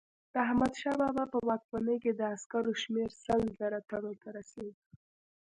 [0.33, 4.81] د احمدشاه بابا په واکمنۍ کې د عسکرو شمیر سل زره تنو ته رسېده.